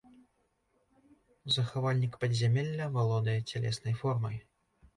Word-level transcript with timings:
Захавальнік 1.59 2.19
падзямелля 2.25 2.89
валодае 2.99 3.39
цялеснай 3.49 3.93
формай. 4.05 4.45